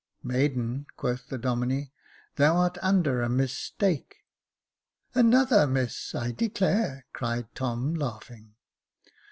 [0.33, 1.91] "Maiden," quoth the Domine,"
[2.37, 4.15] thou art under a mis take.""
[5.13, 8.55] Another miss, I declare," cried Tom, laughing.